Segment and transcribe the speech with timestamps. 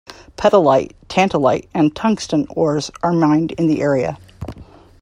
[0.35, 4.17] Petalite, Tantalite and tungsten ores are mined in the area.